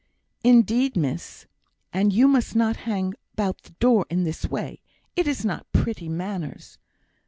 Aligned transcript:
"Indeed, 0.43 0.97
miss, 0.97 1.45
and 1.93 2.11
you 2.11 2.27
must 2.27 2.55
not 2.55 2.75
hang 2.89 3.13
about 3.33 3.61
the 3.61 3.73
door 3.73 4.07
in 4.09 4.23
this 4.23 4.47
way; 4.49 4.81
it 5.15 5.27
is 5.27 5.45
not 5.45 5.71
pretty 5.73 6.09
manners. 6.09 6.79